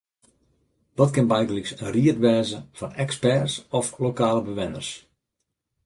[0.97, 4.89] Dat kin bygelyks in ried wêze fan eksperts of lokale bewenners.